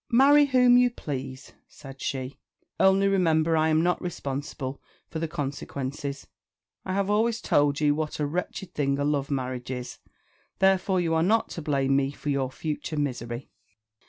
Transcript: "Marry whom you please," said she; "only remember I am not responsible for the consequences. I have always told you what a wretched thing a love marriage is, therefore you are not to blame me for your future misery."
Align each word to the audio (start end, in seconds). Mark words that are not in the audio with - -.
"Marry 0.09 0.45
whom 0.45 0.77
you 0.79 0.89
please," 0.89 1.53
said 1.67 2.01
she; 2.01 2.39
"only 2.79 3.07
remember 3.07 3.55
I 3.55 3.69
am 3.69 3.83
not 3.83 4.01
responsible 4.01 4.81
for 5.11 5.19
the 5.19 5.27
consequences. 5.27 6.25
I 6.83 6.93
have 6.95 7.11
always 7.11 7.39
told 7.39 7.79
you 7.79 7.93
what 7.93 8.19
a 8.19 8.25
wretched 8.25 8.73
thing 8.73 8.97
a 8.97 9.03
love 9.03 9.29
marriage 9.29 9.69
is, 9.69 9.99
therefore 10.57 10.99
you 10.99 11.13
are 11.13 11.21
not 11.21 11.49
to 11.49 11.61
blame 11.61 11.95
me 11.95 12.09
for 12.13 12.29
your 12.31 12.49
future 12.49 12.97
misery." 12.97 13.51